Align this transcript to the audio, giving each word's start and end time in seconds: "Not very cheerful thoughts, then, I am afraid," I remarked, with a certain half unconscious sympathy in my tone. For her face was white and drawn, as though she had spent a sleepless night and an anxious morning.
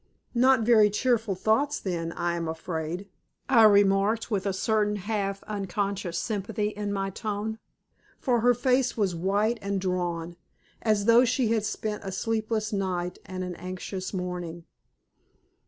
"Not 0.33 0.61
very 0.61 0.89
cheerful 0.89 1.35
thoughts, 1.35 1.79
then, 1.79 2.11
I 2.13 2.35
am 2.35 2.47
afraid," 2.47 3.07
I 3.47 3.65
remarked, 3.65 4.31
with 4.31 4.47
a 4.47 4.51
certain 4.51 4.95
half 4.95 5.43
unconscious 5.43 6.17
sympathy 6.17 6.69
in 6.69 6.91
my 6.91 7.11
tone. 7.11 7.59
For 8.17 8.39
her 8.39 8.55
face 8.55 8.97
was 8.97 9.13
white 9.13 9.59
and 9.61 9.79
drawn, 9.79 10.37
as 10.81 11.05
though 11.05 11.23
she 11.23 11.49
had 11.49 11.65
spent 11.65 12.03
a 12.03 12.11
sleepless 12.11 12.73
night 12.73 13.19
and 13.27 13.43
an 13.43 13.55
anxious 13.57 14.11
morning. 14.11 14.65